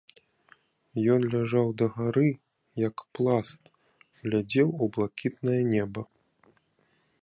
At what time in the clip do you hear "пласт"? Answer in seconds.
3.19-3.61